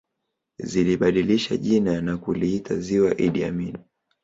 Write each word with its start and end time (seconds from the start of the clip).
Zilibadilisha 0.59 1.57
jina 1.57 2.01
na 2.01 2.17
kuliita 2.17 2.75
Ziwa 2.79 3.17
Idi 3.17 3.43
Amin 3.43 3.77